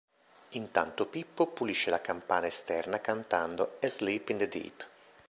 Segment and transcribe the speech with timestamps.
[0.53, 4.83] Intanto Pippo pulisce la campana esterna cantando "Asleep in the Deep".